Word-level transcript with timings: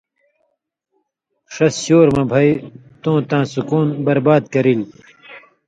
ݜس 1.53 1.73
شُور 1.83 2.07
مہ 2.15 2.23
بھئ 2.31 2.49
تُوں 3.01 3.19
تاں 3.29 3.43
سُکُون 3.51 3.87
برباد 4.05 4.43
کرئیل 4.53 4.81